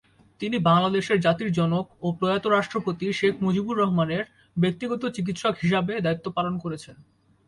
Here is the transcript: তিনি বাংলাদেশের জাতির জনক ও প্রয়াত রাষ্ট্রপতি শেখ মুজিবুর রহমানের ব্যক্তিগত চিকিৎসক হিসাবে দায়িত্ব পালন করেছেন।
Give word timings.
তিনি 0.41 0.57
বাংলাদেশের 0.59 1.17
জাতির 1.19 1.49
জনক 1.51 1.85
ও 2.01 2.07
প্রয়াত 2.11 2.43
রাষ্ট্রপতি 2.47 3.05
শেখ 3.13 3.33
মুজিবুর 3.41 3.79
রহমানের 3.79 4.23
ব্যক্তিগত 4.57 5.01
চিকিৎসক 5.15 5.53
হিসাবে 5.63 5.93
দায়িত্ব 6.01 6.25
পালন 6.31 6.55
করেছেন। 6.57 6.95